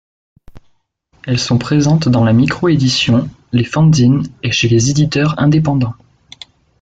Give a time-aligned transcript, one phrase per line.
[1.27, 5.93] Elles sont présentes dans la micro-édition, les fanzines et chez les éditeurs indépendants.